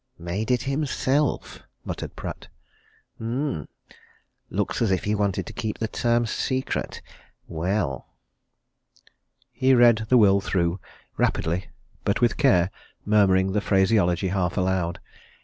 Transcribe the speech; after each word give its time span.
"Made 0.17 0.49
it 0.49 0.63
himself!" 0.63 1.61
muttered 1.85 2.15
Pratt. 2.15 2.47
"Um! 3.19 3.67
looks 4.49 4.81
as 4.81 4.89
if 4.89 5.03
he 5.03 5.13
wanted 5.13 5.45
to 5.45 5.53
keep 5.53 5.77
the 5.77 5.87
terms 5.87 6.31
secret. 6.31 7.03
Well" 7.47 8.07
He 9.61 9.75
read 9.75 10.07
the 10.09 10.17
will 10.17 10.41
through 10.41 10.79
rapidly, 11.17 11.69
but 12.03 12.19
with 12.19 12.37
care, 12.37 12.71
murmuring 13.05 13.51
the 13.51 13.61
phraseology 13.61 14.29
half 14.29 14.57
aloud. 14.57 14.99